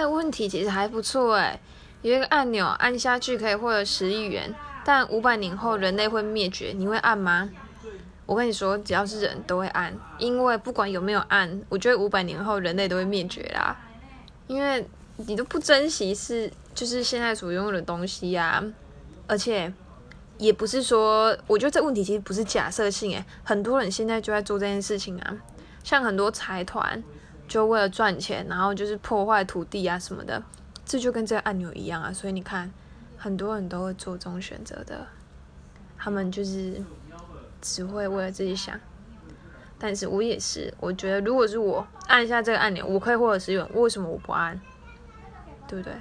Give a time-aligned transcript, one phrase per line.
[0.00, 1.60] 这问题其实还不错诶，
[2.00, 7.50] 有一个按钮按下去可以获得十亿元，但五百年后人类会灭绝，你会按吗？
[8.24, 13.76] 我跟你说，只要是人都会按，因为不管有没有按，我觉得五百年后人类都会灭绝啦。
[14.46, 18.64] 因为你都不珍惜是就是现在所拥有的东西呀，
[19.26, 19.70] 而且
[20.38, 25.36] 也不是说，我觉得这问题其实不是假设性诶，很多人现在就在做这件事情啊，
[25.84, 27.04] 像很多财团。
[27.50, 30.40] 就为了赚钱，然后就是破坏土地啊什么的，
[30.84, 32.12] 这就跟这个按钮一样啊。
[32.12, 32.70] 所以你看，
[33.18, 35.04] 很多人都会做这种选择的，
[35.98, 36.80] 他们就是
[37.60, 38.78] 只会为了自己想。
[39.80, 44.60] 但是我也是，我觉得如果是我按一下这个按钮，我可以获得十元，为什么我不按？
[45.66, 45.92] 对不对？